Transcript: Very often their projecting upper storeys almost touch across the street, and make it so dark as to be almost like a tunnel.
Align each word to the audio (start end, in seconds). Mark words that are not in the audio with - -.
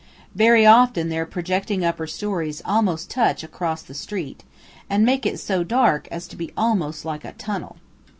Very 0.33 0.65
often 0.65 1.09
their 1.09 1.27
projecting 1.27 1.85
upper 1.85 2.07
storeys 2.07 2.59
almost 2.65 3.11
touch 3.11 3.43
across 3.43 3.83
the 3.83 3.93
street, 3.93 4.43
and 4.89 5.05
make 5.05 5.27
it 5.27 5.39
so 5.39 5.63
dark 5.63 6.07
as 6.09 6.25
to 6.29 6.35
be 6.35 6.51
almost 6.57 7.05
like 7.05 7.23
a 7.23 7.33
tunnel. 7.33 7.77